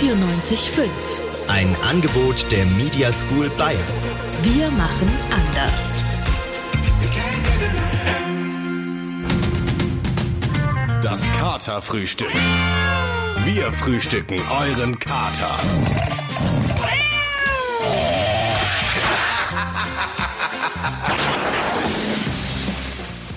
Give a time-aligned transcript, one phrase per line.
[0.00, 0.88] 94.5.
[1.46, 3.78] Ein Angebot der Media School Bayern.
[4.42, 6.04] Wir machen anders.
[11.00, 12.32] Das Katerfrühstück.
[13.44, 15.58] Wir frühstücken euren Kater.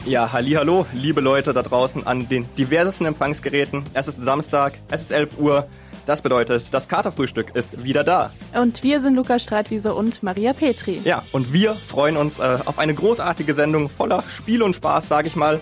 [0.08, 3.86] Ja, hallo, liebe Leute da draußen an den diversesten Empfangsgeräten.
[3.94, 5.68] Es ist Samstag, es ist 11 Uhr.
[6.08, 8.32] Das bedeutet, das Katerfrühstück ist wieder da.
[8.58, 11.02] Und wir sind Lukas Streitwiese und Maria Petri.
[11.04, 15.26] Ja, und wir freuen uns äh, auf eine großartige Sendung voller Spiel und Spaß, sag
[15.26, 15.60] ich mal.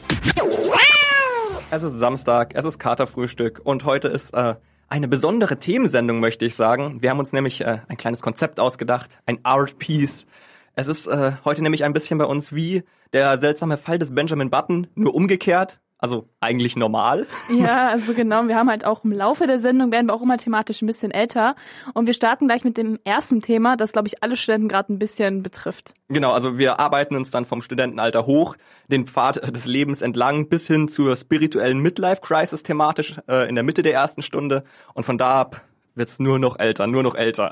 [1.71, 4.53] Es ist Samstag, es ist Katerfrühstück und heute ist äh,
[4.87, 7.01] eine besondere Themensendung, möchte ich sagen.
[7.01, 10.27] Wir haben uns nämlich äh, ein kleines Konzept ausgedacht, ein Art Piece.
[10.75, 14.51] Es ist äh, heute nämlich ein bisschen bei uns wie der seltsame Fall des Benjamin
[14.51, 15.79] Button, nur umgekehrt.
[16.05, 17.25] Also eigentlich normal.
[17.49, 18.47] Ja, also genau.
[18.47, 21.09] Wir haben halt auch im Laufe der Sendung werden wir auch immer thematisch ein bisschen
[21.09, 21.55] älter.
[21.95, 24.99] Und wir starten gleich mit dem ersten Thema, das, glaube ich, alle Studenten gerade ein
[24.99, 25.95] bisschen betrifft.
[26.07, 28.55] Genau, also wir arbeiten uns dann vom Studentenalter hoch,
[28.87, 33.81] den Pfad des Lebens entlang bis hin zur spirituellen Midlife-Crisis thematisch äh, in der Mitte
[33.81, 34.61] der ersten Stunde.
[34.93, 35.63] Und von da ab
[35.95, 37.51] wird's nur noch älter, nur noch älter.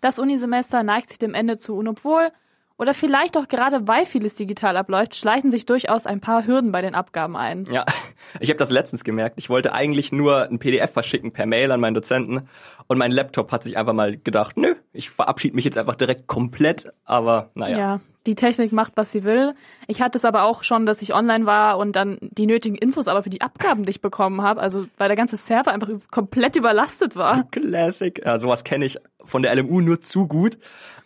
[0.00, 2.32] Das Unisemester neigt sich dem Ende zu und obwohl
[2.78, 6.80] oder vielleicht auch gerade weil vieles digital abläuft, schleichen sich durchaus ein paar Hürden bei
[6.80, 7.64] den Abgaben ein.
[7.70, 7.84] Ja,
[8.40, 9.38] ich habe das letztens gemerkt.
[9.38, 12.48] Ich wollte eigentlich nur ein PDF verschicken per Mail an meinen Dozenten
[12.86, 16.26] und mein Laptop hat sich einfach mal gedacht, nö, ich verabschiede mich jetzt einfach direkt
[16.28, 17.78] komplett, aber naja.
[17.78, 19.54] Ja, die Technik macht, was sie will.
[19.86, 23.08] Ich hatte es aber auch schon, dass ich online war und dann die nötigen Infos
[23.08, 27.16] aber für die Abgaben nicht bekommen habe, also weil der ganze Server einfach komplett überlastet
[27.16, 27.44] war.
[27.50, 28.20] Classic.
[28.24, 30.58] Ja, sowas kenne ich von der LMU nur zu gut.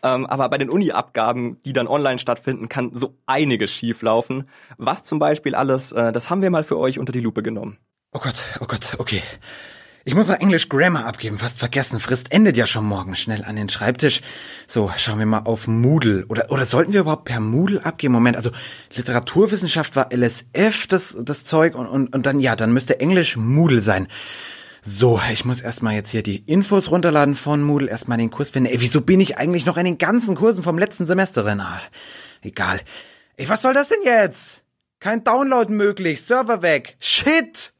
[0.02, 4.48] Ähm, aber bei den Uni-Abgaben, die dann online stattfinden, kann so einiges schieflaufen.
[4.76, 7.78] Was zum Beispiel alles, äh, das haben wir mal für euch unter die Lupe genommen.
[8.12, 9.22] Oh Gott, oh Gott, okay.
[10.04, 12.00] Ich muss noch Englisch Grammar abgeben, fast vergessen.
[12.00, 13.14] Frist endet ja schon morgen.
[13.14, 14.20] Schnell an den Schreibtisch.
[14.66, 16.26] So, schauen wir mal auf Moodle.
[16.26, 18.12] Oder, oder sollten wir überhaupt per Moodle abgeben?
[18.12, 18.50] Moment, also
[18.96, 21.76] Literaturwissenschaft war LSF, das, das Zeug.
[21.76, 24.08] Und, und, und dann, ja, dann müsste Englisch Moodle sein.
[24.82, 28.72] So, ich muss erstmal jetzt hier die Infos runterladen von Moodle, erstmal den Kurs finden.
[28.72, 31.60] Ey, wieso bin ich eigentlich noch in den ganzen Kursen vom letzten Semester drin?
[31.60, 31.80] Ah,
[32.42, 32.80] egal.
[33.36, 34.62] Ey, was soll das denn jetzt?
[34.98, 36.96] Kein Download möglich, Server weg.
[36.98, 37.71] Shit!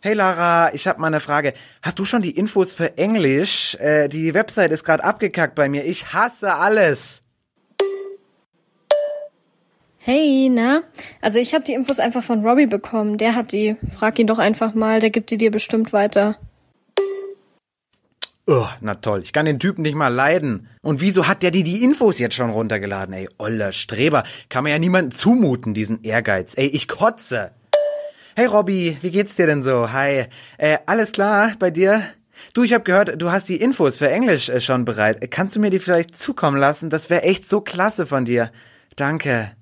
[0.00, 1.54] Hey Lara, ich hab mal eine Frage.
[1.82, 3.74] Hast du schon die Infos für Englisch?
[3.76, 5.84] Äh, die Website ist gerade abgekackt bei mir.
[5.84, 7.22] Ich hasse alles.
[9.98, 10.82] Hey, na?
[11.20, 13.18] Also ich habe die Infos einfach von Robbie bekommen.
[13.18, 13.76] Der hat die.
[13.92, 16.36] Frag ihn doch einfach mal, der gibt die dir bestimmt weiter.
[18.48, 20.68] Oh, na toll, ich kann den Typen nicht mal leiden.
[20.80, 23.12] Und wieso hat der dir die Infos jetzt schon runtergeladen?
[23.12, 26.56] Ey, oller Streber, kann man ja niemanden zumuten, diesen Ehrgeiz.
[26.56, 27.50] Ey, ich kotze.
[28.38, 29.92] Hey Robby, wie geht's dir denn so?
[29.92, 30.26] Hi.
[30.58, 32.02] Äh, alles klar bei dir?
[32.52, 35.30] Du, ich habe gehört, du hast die Infos für Englisch äh, schon bereit.
[35.30, 36.90] Kannst du mir die vielleicht zukommen lassen?
[36.90, 38.52] Das wäre echt so klasse von dir.
[38.94, 39.52] Danke.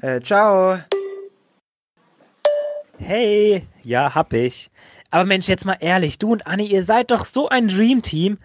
[0.00, 0.78] Äh, ciao.
[2.96, 4.70] Hey, ja, hab ich.
[5.10, 8.38] Aber Mensch, jetzt mal ehrlich, du und Anni, ihr seid doch so ein Dreamteam,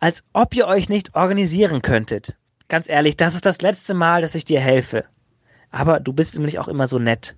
[0.00, 2.34] als ob ihr euch nicht organisieren könntet.
[2.66, 5.04] Ganz ehrlich, das ist das letzte Mal, dass ich dir helfe.
[5.70, 7.36] Aber du bist nämlich auch immer so nett.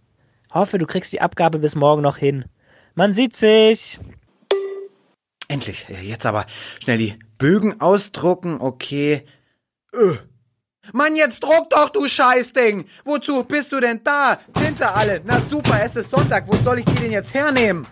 [0.52, 2.44] Hoffe, du kriegst die Abgabe bis morgen noch hin.
[2.94, 3.98] Man sieht sich.
[5.48, 5.86] Endlich.
[6.02, 6.46] Jetzt aber
[6.82, 8.60] schnell die Bögen ausdrucken.
[8.60, 9.26] Okay.
[9.94, 10.16] Öh.
[10.92, 12.86] Mann, jetzt druck doch, du Scheißding!
[13.04, 14.40] Wozu bist du denn da?
[14.52, 15.20] Tinte alle!
[15.24, 16.44] Na super, es ist Sonntag.
[16.48, 17.86] Wo soll ich die denn jetzt hernehmen?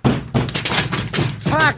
[1.45, 1.77] Fuck!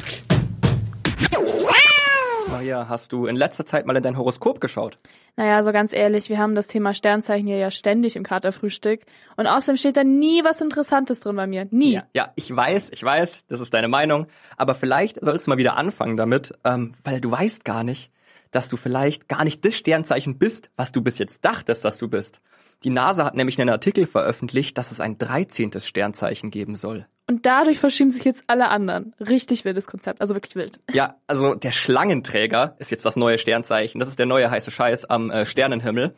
[2.63, 4.95] Maria, hast du in letzter Zeit mal in dein Horoskop geschaut?
[5.35, 9.01] Naja, also ganz ehrlich, wir haben das Thema Sternzeichen hier ja ständig im Katerfrühstück.
[9.37, 11.67] Und außerdem steht da nie was Interessantes drin bei mir.
[11.73, 11.95] Nie.
[11.95, 14.29] Ja, ja, ich weiß, ich weiß, das ist deine Meinung.
[14.57, 18.13] Aber vielleicht sollst du mal wieder anfangen damit, ähm, weil du weißt gar nicht,
[18.53, 22.07] dass du vielleicht gar nicht das Sternzeichen bist, was du bis jetzt dachtest, dass du
[22.07, 22.41] bist.
[22.85, 25.73] Die NASA hat nämlich einen Artikel veröffentlicht, dass es ein 13.
[25.81, 27.07] Sternzeichen geben soll.
[27.33, 29.15] Und dadurch verschieben sich jetzt alle anderen.
[29.19, 30.81] Richtig wildes Konzept, also wirklich wild.
[30.93, 33.99] Ja, also der Schlangenträger ist jetzt das neue Sternzeichen.
[34.01, 36.15] Das ist der neue heiße Scheiß am äh, Sternenhimmel.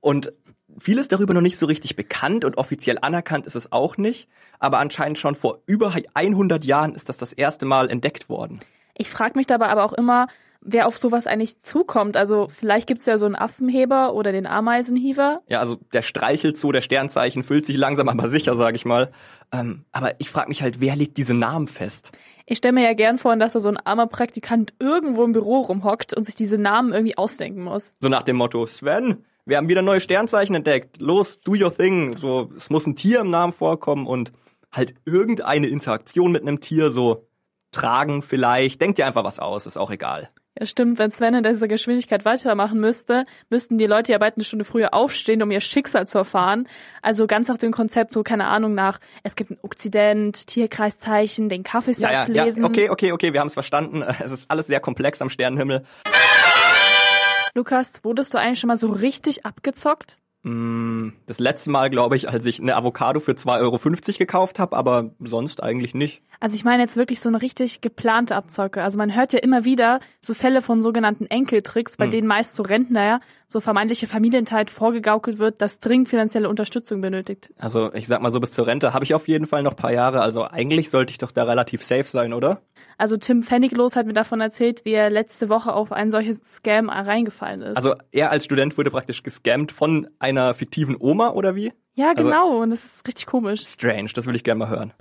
[0.00, 0.32] Und
[0.78, 4.30] vieles darüber noch nicht so richtig bekannt und offiziell anerkannt ist es auch nicht.
[4.58, 8.58] Aber anscheinend schon vor über 100 Jahren ist das das erste Mal entdeckt worden.
[8.96, 10.26] Ich frage mich dabei aber auch immer,
[10.66, 12.16] wer auf sowas eigentlich zukommt.
[12.16, 15.42] Also vielleicht gibt's ja so einen Affenheber oder den Ameisenhiever.
[15.48, 19.10] Ja, also der Streichelzoo der Sternzeichen füllt sich langsam aber sicher, sage ich mal.
[19.52, 22.12] Ähm, aber ich frage mich halt, wer legt diese Namen fest?
[22.46, 25.60] Ich stelle mir ja gern vor, dass da so ein armer Praktikant irgendwo im Büro
[25.60, 27.96] rumhockt und sich diese Namen irgendwie ausdenken muss.
[28.00, 31.00] So nach dem Motto, Sven, wir haben wieder neue Sternzeichen entdeckt.
[31.00, 32.16] Los, do your thing.
[32.16, 34.32] So, es muss ein Tier im Namen vorkommen und
[34.72, 37.26] halt irgendeine Interaktion mit einem Tier, so
[37.72, 38.80] tragen vielleicht.
[38.80, 40.30] Denkt dir einfach was aus, ist auch egal.
[40.58, 40.98] Ja, stimmt.
[40.98, 44.94] Wenn Sven in dieser Geschwindigkeit weitermachen müsste, müssten die Leute ja bald eine Stunde früher
[44.94, 46.66] aufstehen, um ihr Schicksal zu erfahren.
[47.02, 51.62] Also ganz nach dem Konzept, so keine Ahnung nach, es gibt ein Okzident, Tierkreiszeichen, den
[51.62, 52.62] Kaffeesatz Ja, ja, lesen.
[52.62, 54.02] ja, okay, okay, okay, wir haben es verstanden.
[54.26, 55.84] Es ist alles sehr komplex am Sternenhimmel.
[57.54, 60.18] Lukas, wurdest du eigentlich schon mal so richtig abgezockt?
[60.46, 63.78] Mm, Das letzte Mal, glaube ich, als ich eine Avocado für 2,50 Euro
[64.18, 66.22] gekauft habe, aber sonst eigentlich nicht.
[66.38, 68.82] Also ich meine jetzt wirklich so eine richtig geplante Abzocke.
[68.82, 72.10] Also man hört ja immer wieder so Fälle von sogenannten Enkeltricks, bei Hm.
[72.10, 77.50] denen meist so Rentner, ja, so vermeintliche Familienteil vorgegaukelt wird, das dringend finanzielle Unterstützung benötigt.
[77.58, 79.76] Also ich sag mal so, bis zur Rente habe ich auf jeden Fall noch ein
[79.76, 80.20] paar Jahre.
[80.20, 82.60] Also eigentlich sollte ich doch da relativ safe sein, oder?
[82.98, 86.88] Also Tim Pfenniglos hat mir davon erzählt, wie er letzte Woche auf ein solches Scam
[86.90, 87.76] reingefallen ist.
[87.76, 91.72] Also er als Student wurde praktisch gescammt von einer fiktiven Oma oder wie?
[91.94, 92.62] ja, also- genau.
[92.62, 93.62] und das ist richtig komisch.
[93.66, 94.92] Strange, das will ich gerne mal hören.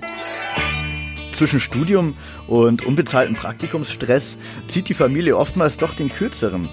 [1.33, 2.15] Zwischen Studium
[2.47, 4.37] und unbezahltem Praktikumsstress
[4.69, 6.67] zieht die Familie oftmals doch den kürzeren.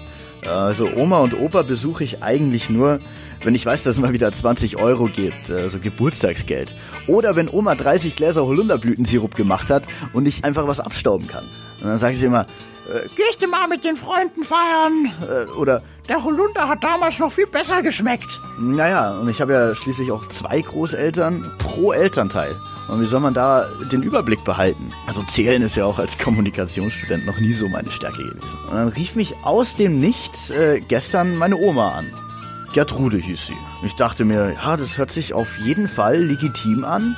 [0.47, 2.99] Also Oma und Opa besuche ich eigentlich nur,
[3.43, 6.73] wenn ich weiß, dass es mal wieder 20 Euro gibt, also Geburtstagsgeld.
[7.07, 9.83] Oder wenn Oma 30 Gläser Holunderblütensirup gemacht hat
[10.13, 11.43] und ich einfach was abstauben kann.
[11.81, 12.45] Und dann sage ich sie immer,
[12.93, 15.11] äh, gehst du mal mit den Freunden feiern?
[15.29, 18.39] Äh, oder der Holunder hat damals noch viel besser geschmeckt.
[18.59, 22.55] Naja, und ich habe ja schließlich auch zwei Großeltern pro Elternteil.
[22.89, 24.89] Und wie soll man da den Überblick behalten?
[25.07, 28.57] Also zählen ist ja auch als Kommunikationsstudent noch nie so meine Stärke gewesen.
[28.69, 32.11] Und dann rief mich aus dem Nichts äh, gestern meine Oma an.
[32.73, 33.57] Gertrude hieß sie.
[33.85, 37.15] Ich dachte mir, ja, das hört sich auf jeden Fall legitim an.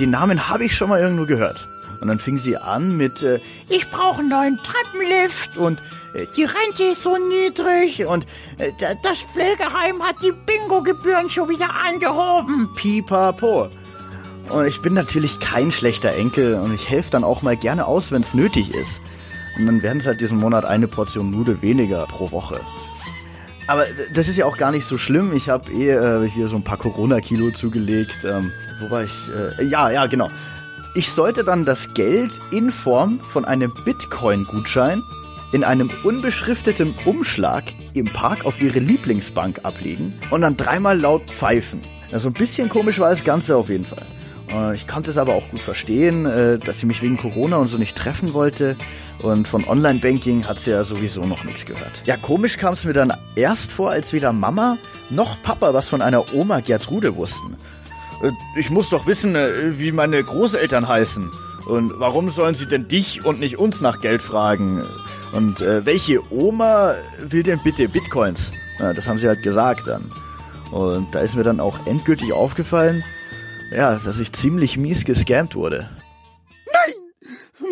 [0.00, 1.66] Den Namen habe ich schon mal irgendwo gehört.
[2.02, 3.38] Und dann fing sie an mit, äh,
[3.68, 5.78] ich brauche einen neuen Treppenlift und
[6.14, 8.26] äh, die Rente ist so niedrig und
[8.58, 12.68] äh, da- das Pflegeheim hat die Bingo-Gebühren schon wieder angehoben.
[12.74, 13.68] Pipapo.
[14.48, 18.10] Und ich bin natürlich kein schlechter Enkel und ich helfe dann auch mal gerne aus,
[18.10, 19.00] wenn es nötig ist.
[19.56, 22.58] Und dann werden es halt diesen Monat eine Portion Nudel weniger pro Woche.
[23.68, 25.32] Aber das ist ja auch gar nicht so schlimm.
[25.36, 28.24] Ich habe eh äh, hier so ein paar Corona-Kilo zugelegt.
[28.24, 28.50] Ähm,
[28.80, 29.12] wo war ich?
[29.60, 30.28] Äh, ja, ja, genau.
[30.94, 35.02] Ich sollte dann das Geld in Form von einem Bitcoin-Gutschein
[35.52, 41.80] in einem unbeschrifteten Umschlag im Park auf ihre Lieblingsbank ablegen und dann dreimal laut pfeifen.
[42.10, 44.04] Also ein bisschen komisch war das Ganze auf jeden Fall.
[44.50, 47.68] Äh, Ich konnte es aber auch gut verstehen, äh, dass sie mich wegen Corona und
[47.68, 48.76] so nicht treffen wollte.
[49.22, 51.92] Und von Online-Banking hat sie ja sowieso noch nichts gehört.
[52.04, 54.76] Ja, komisch kam es mir dann erst vor, als weder Mama
[55.10, 57.56] noch Papa was von einer Oma Gertrude wussten.
[58.22, 61.30] Äh, Ich muss doch wissen, äh, wie meine Großeltern heißen.
[61.66, 64.82] Und warum sollen sie denn dich und nicht uns nach Geld fragen?
[65.32, 68.50] Und äh, welche Oma will denn bitte Bitcoins?
[68.78, 70.10] Ja, das haben sie halt gesagt dann.
[70.72, 73.04] Und da ist mir dann auch endgültig aufgefallen,
[73.70, 75.88] ja, dass ich ziemlich mies gescammt wurde.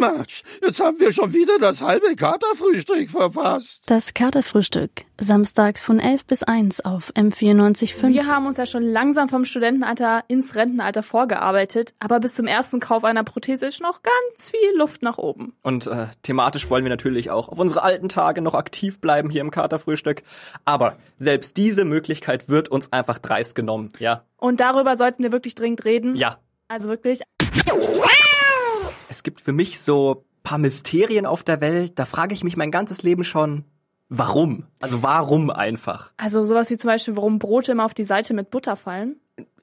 [0.01, 3.83] Mensch, jetzt haben wir schon wieder das halbe Katerfrühstück verpasst.
[3.87, 4.91] Das Katerfrühstück.
[5.19, 8.09] Samstags von 11 bis 1 auf M94.5.
[8.09, 12.81] Wir haben uns ja schon langsam vom Studentenalter ins Rentenalter vorgearbeitet, aber bis zum ersten
[12.81, 15.53] Kauf einer Prothese ist noch ganz viel Luft nach oben.
[15.63, 19.43] Und äh, thematisch wollen wir natürlich auch auf unsere alten Tage noch aktiv bleiben hier
[19.43, 20.23] im Katerfrühstück.
[20.65, 23.93] Aber selbst diese Möglichkeit wird uns einfach dreist genommen.
[23.99, 26.17] Ja, Und darüber sollten wir wirklich dringend reden.
[26.17, 26.39] ja.
[26.69, 27.21] Also wirklich.
[29.11, 31.99] Es gibt für mich so paar Mysterien auf der Welt.
[31.99, 33.65] Da frage ich mich mein ganzes Leben schon,
[34.09, 34.69] warum?
[34.79, 36.13] Also warum einfach?
[36.17, 39.17] Also sowas wie zum Beispiel, warum Brote immer auf die Seite mit Butter fallen.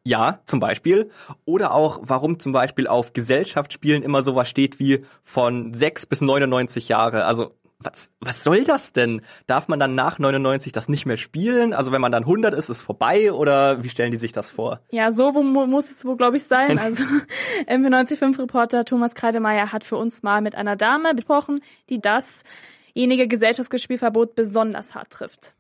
[0.04, 1.12] Ja, zum Beispiel.
[1.46, 6.90] Oder auch, warum zum Beispiel auf Gesellschaftsspielen immer sowas steht wie von 6 bis 99
[6.90, 7.24] Jahre.
[7.24, 9.22] Also, was, was soll das denn?
[9.46, 11.74] Darf man dann nach 99 das nicht mehr spielen?
[11.74, 13.32] Also, wenn man dann 100 ist, ist vorbei?
[13.32, 14.80] Oder wie stellen die sich das vor?
[14.90, 16.80] Ja, so wo, mu- muss es wohl, glaube ich, sein.
[16.80, 17.04] Also
[17.68, 24.96] MV95-Reporter Thomas Kreidemeier hat für uns mal mit einer Dame besprochen, die dasjenige Gesellschaftsgespielverbot besonders
[24.96, 25.56] hart trifft.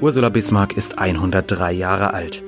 [0.00, 2.42] Ursula Bismarck ist 103 Jahre alt.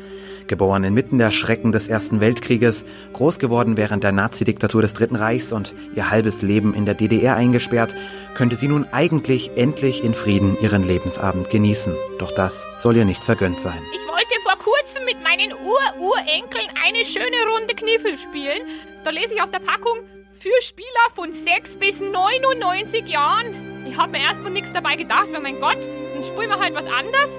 [0.47, 2.85] Geboren inmitten der Schrecken des Ersten Weltkrieges,
[3.15, 7.37] groß geworden während der Nazidiktatur des Dritten Reichs und ihr halbes Leben in der DDR
[7.37, 7.95] eingesperrt,
[8.35, 11.95] könnte sie nun eigentlich endlich in Frieden ihren Lebensabend genießen.
[12.19, 13.81] Doch das soll ihr nicht vergönnt sein.
[13.93, 18.69] Ich wollte vor kurzem mit meinen Ur-Urenkeln eine schöne Runde Kniffel spielen.
[19.05, 19.99] Da lese ich auf der Packung
[20.39, 23.87] für Spieler von 6 bis 99 Jahren.
[23.87, 26.87] Ich habe mir erstmal nichts dabei gedacht, weil mein Gott, dann spielen wir halt was
[26.87, 27.39] anderes.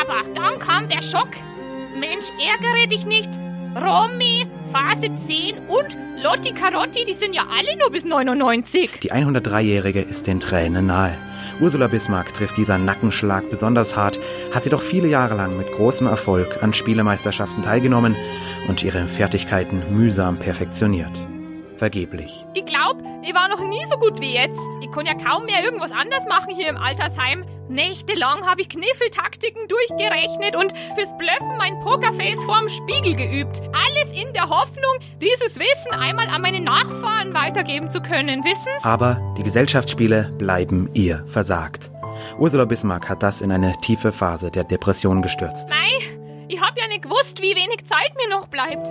[0.00, 1.28] Aber dann kam der Schock.
[1.98, 3.28] Mensch, ärgere dich nicht.
[3.74, 9.00] Romy, Phase 10 und Lotti Carotti, die sind ja alle nur bis 99.
[9.02, 11.16] Die 103-Jährige ist den Tränen nahe.
[11.60, 14.18] Ursula Bismarck trifft dieser Nackenschlag besonders hart,
[14.52, 18.16] hat sie doch viele Jahre lang mit großem Erfolg an Spielemeisterschaften teilgenommen
[18.68, 21.12] und ihre Fertigkeiten mühsam perfektioniert.
[21.76, 22.44] Vergeblich.
[22.54, 24.60] Ich glaub, ich war noch nie so gut wie jetzt.
[24.80, 27.44] Ich kann ja kaum mehr irgendwas anders machen hier im Altersheim.
[27.68, 33.60] Nächtelang habe ich Kniffeltaktiken durchgerechnet und fürs Blöffen mein Pokerface vorm Spiegel geübt.
[33.72, 38.84] Alles in der Hoffnung, dieses Wissen einmal an meine Nachfahren weitergeben zu können, wissen's?
[38.84, 41.90] Aber die Gesellschaftsspiele bleiben ihr versagt.
[42.38, 45.68] Ursula Bismarck hat das in eine tiefe Phase der Depression gestürzt.
[45.68, 46.15] Mei,
[46.48, 48.88] ich hab ja nicht gewusst, wie wenig Zeit mir noch bleibt.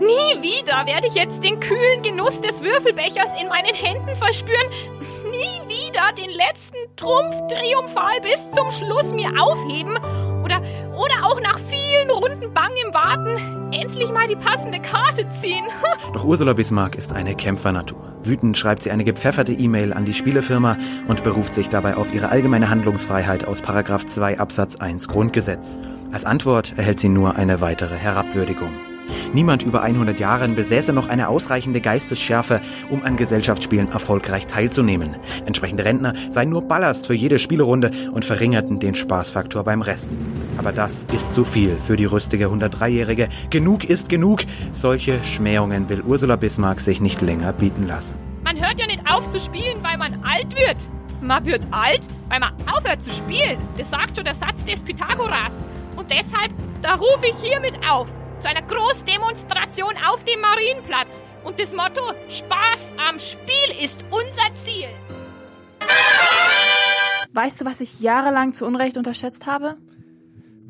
[0.00, 4.66] Nie wieder werde ich jetzt den kühlen Genuss des Würfelbechers in meinen Händen verspüren.
[5.30, 9.96] Nie wieder den letzten Trumpf triumphal bis zum Schluss mir aufheben.
[10.44, 10.62] Oder,
[10.94, 15.64] oder auch nach vielen Runden Bang im Warten endlich mal die passende Karte ziehen.
[16.12, 18.16] Doch Ursula Bismarck ist eine Kämpfernatur.
[18.22, 20.76] Wütend schreibt sie eine gepfefferte E-Mail an die Spielefirma
[21.08, 25.78] und beruft sich dabei auf ihre allgemeine Handlungsfreiheit aus Paragraph 2 Absatz 1 Grundgesetz.
[26.12, 28.70] Als Antwort erhält sie nur eine weitere Herabwürdigung.
[29.32, 32.60] Niemand über 100 Jahren besäße noch eine ausreichende Geistesschärfe,
[32.90, 35.16] um an Gesellschaftsspielen erfolgreich teilzunehmen.
[35.46, 40.10] Entsprechende Rentner seien nur Ballast für jede Spielerunde und verringerten den Spaßfaktor beim Rest.
[40.58, 43.28] Aber das ist zu viel für die rüstige 103-Jährige.
[43.50, 44.40] Genug ist genug.
[44.72, 48.14] Solche Schmähungen will Ursula Bismarck sich nicht länger bieten lassen.
[48.44, 50.76] Man hört ja nicht auf zu spielen, weil man alt wird.
[51.20, 53.58] Man wird alt, weil man aufhört zu spielen.
[53.76, 55.66] Das sagt schon der Satz des Pythagoras.
[55.96, 58.06] Und deshalb, da rufe ich hiermit auf
[58.40, 61.24] zu einer Großdemonstration auf dem Marienplatz.
[61.42, 64.88] Und das Motto Spaß am Spiel ist unser Ziel.
[67.32, 69.76] Weißt du, was ich jahrelang zu Unrecht unterschätzt habe?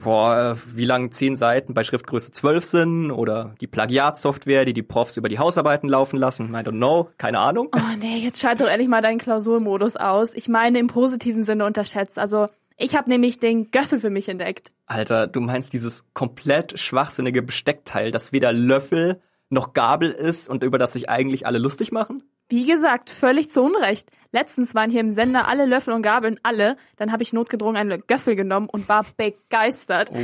[0.02, 4.82] Boah, äh, wie lang zehn Seiten bei Schriftgröße 12 sind oder die Plagiatsoftware, die die
[4.82, 6.50] Profs über die Hausarbeiten laufen lassen.
[6.50, 7.68] I don't know, keine Ahnung.
[7.74, 10.34] Oh nee, jetzt schalt doch endlich mal deinen Klausurmodus aus.
[10.34, 12.18] Ich meine im positiven Sinne unterschätzt.
[12.18, 14.72] Also ich habe nämlich den Göffel für mich entdeckt.
[14.86, 20.78] Alter, du meinst dieses komplett schwachsinnige Besteckteil, das weder Löffel noch Gabel ist und über
[20.78, 22.22] das sich eigentlich alle lustig machen?
[22.48, 24.10] Wie gesagt, völlig zu Unrecht.
[24.30, 26.76] Letztens waren hier im Sender alle Löffel und Gabeln alle.
[26.96, 30.10] Dann habe ich notgedrungen einen Göffel genommen und war begeistert.
[30.12, 30.18] Oh.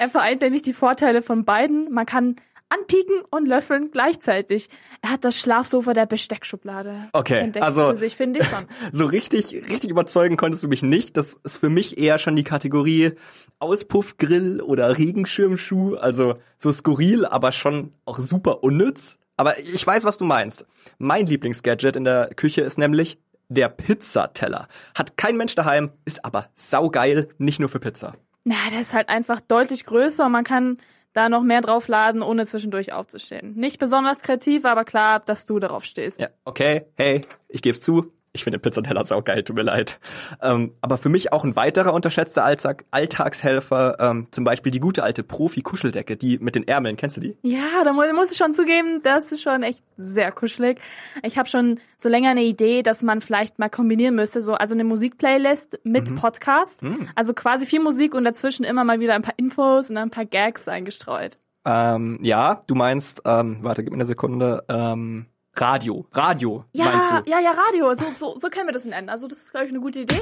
[0.00, 1.92] Er vereint nämlich die Vorteile von beiden.
[1.92, 2.36] Man kann
[2.72, 4.68] anpieken und löffeln gleichzeitig.
[5.02, 8.66] Er hat das Schlafsofa der Besteckschublade okay, entdeckt also, für sich, finde ich schon.
[8.92, 11.16] So richtig, richtig überzeugen konntest du mich nicht.
[11.16, 13.12] Das ist für mich eher schon die Kategorie
[13.58, 15.96] Auspuffgrill oder Regenschirmschuh.
[15.96, 19.18] Also so skurril, aber schon auch super unnütz.
[19.36, 20.66] Aber ich weiß, was du meinst.
[20.98, 24.68] Mein Lieblingsgadget in der Küche ist nämlich der Pizzateller.
[24.94, 28.14] Hat kein Mensch daheim, ist aber saugeil, nicht nur für Pizza.
[28.44, 30.78] Na, der ist halt einfach deutlich größer und man kann
[31.12, 33.54] da noch mehr draufladen, ohne zwischendurch aufzustehen.
[33.54, 36.20] Nicht besonders kreativ, aber klar, dass du darauf stehst.
[36.20, 38.12] Ja, okay, hey, ich geb's zu.
[38.34, 40.00] Ich finde Pizzateller saugeil, tut mir leid.
[40.40, 45.02] Ähm, aber für mich auch ein weiterer unterschätzter Alltag, Alltagshelfer, ähm, zum Beispiel die gute
[45.02, 47.36] alte Profi-Kuscheldecke, die mit den Ärmeln, kennst du die?
[47.42, 50.80] Ja, da muss, muss ich schon zugeben, das ist schon echt sehr kuschelig.
[51.22, 54.74] Ich habe schon so länger eine Idee, dass man vielleicht mal kombinieren müsste, so also
[54.74, 56.14] eine Musikplaylist mit mhm.
[56.14, 57.10] Podcast, mhm.
[57.14, 60.24] also quasi viel Musik und dazwischen immer mal wieder ein paar Infos und ein paar
[60.24, 61.38] Gags eingestreut.
[61.64, 66.06] Ähm, ja, du meinst, ähm, warte, gib mir eine Sekunde, ähm, Radio.
[66.12, 67.30] Radio, ja, meinst du?
[67.30, 67.92] Ja, ja, Radio.
[67.94, 69.08] So, so, so können wir das nennen.
[69.08, 70.20] Also das ist, glaube ich, eine gute Idee.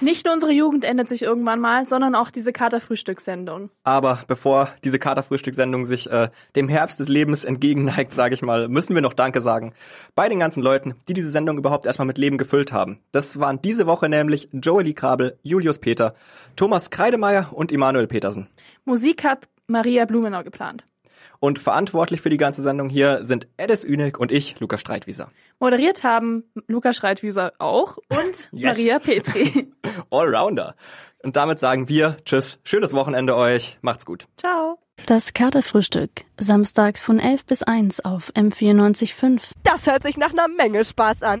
[0.00, 3.70] Nicht nur unsere Jugend ändert sich irgendwann mal, sondern auch diese Katerfrühstückssendung.
[3.82, 8.94] Aber bevor diese Katerfrühstückssendung sich äh, dem Herbst des Lebens entgegenneigt, sage ich mal, müssen
[8.94, 9.72] wir noch Danke sagen.
[10.14, 13.00] Bei den ganzen Leuten, die diese Sendung überhaupt erstmal mit Leben gefüllt haben.
[13.12, 16.14] Das waren diese Woche nämlich Joely Krabel, Julius Peter,
[16.56, 18.48] Thomas Kreidemeier und Emanuel Petersen.
[18.84, 20.86] Musik hat Maria Blumenau geplant.
[21.38, 25.30] Und verantwortlich für die ganze Sendung hier sind Edis Ünig und ich, Lukas Streitwieser.
[25.58, 29.72] Moderiert haben Lukas Streitwieser auch und Maria Petri.
[30.10, 30.74] Allrounder.
[31.22, 34.26] Und damit sagen wir Tschüss, schönes Wochenende euch, macht's gut.
[34.36, 34.78] Ciao.
[35.04, 39.52] Das Katerfrühstück, samstags von 11 bis 1 auf M94.5.
[39.62, 41.34] Das hört sich nach einer Menge Spaß an.